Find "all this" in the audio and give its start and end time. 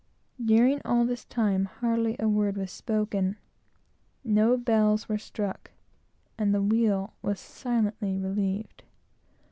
0.83-1.25